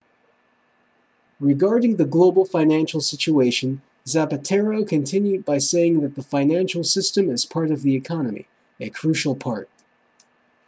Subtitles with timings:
[1.39, 7.47] regarding the global financial situation zapatero continued by saying that the financial system is a
[7.47, 8.47] part of the economy
[8.79, 9.69] a crucial part